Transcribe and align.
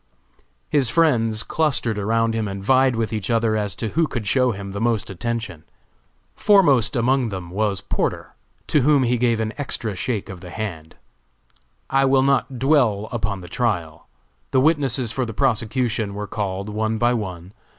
His 0.71 0.89
friends 0.89 1.43
clustered 1.43 1.99
around 1.99 2.33
him 2.33 2.47
and 2.47 2.63
vied 2.63 2.95
with 2.95 3.13
each 3.13 3.29
other 3.29 3.55
as 3.55 3.75
to 3.75 3.89
who 3.89 4.07
could 4.07 4.25
show 4.25 4.49
him 4.51 4.71
the 4.71 4.81
most 4.81 5.11
attention. 5.11 5.63
Foremost 6.35 6.95
among 6.95 7.29
them 7.29 7.51
was 7.51 7.81
Porter, 7.81 8.33
to 8.65 8.81
whom 8.81 9.03
he 9.03 9.19
gave 9.19 9.39
an 9.39 9.53
extra 9.59 9.95
shake 9.95 10.27
of 10.27 10.41
the 10.41 10.49
hand. 10.49 10.95
I 11.87 12.05
will 12.05 12.23
not 12.23 12.57
dwell 12.57 13.09
upon 13.11 13.41
the 13.41 13.47
trial. 13.47 14.07
The 14.49 14.59
witnesses 14.59 15.11
for 15.11 15.23
the 15.23 15.35
prosecution 15.35 16.15
were 16.15 16.25
called 16.25 16.67
one 16.69 16.97
by 16.97 17.13
one. 17.13 17.53